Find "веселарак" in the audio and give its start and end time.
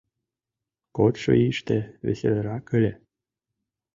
2.05-2.65